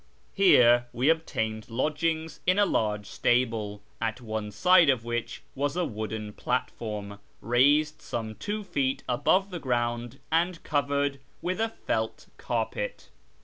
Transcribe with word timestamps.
Here 0.33 0.87
we 0.93 1.09
obtained 1.09 1.69
lodgings 1.69 2.39
in 2.47 2.57
a 2.57 2.65
large 2.65 3.05
stable, 3.05 3.83
at 4.01 4.19
one 4.19 4.49
side 4.49 4.89
of 4.89 5.03
which 5.05 5.43
was 5.53 5.75
a 5.75 5.85
wooden 5.85 6.33
platform, 6.33 7.19
raised 7.39 8.01
some 8.01 8.33
two 8.33 8.63
feet 8.63 9.03
above 9.07 9.51
the 9.51 9.59
ground 9.59 10.19
and 10.31 10.63
covered 10.63 11.19
with 11.39 11.61
a 11.61 11.69
felt 11.69 12.25
carpet. 12.37 13.09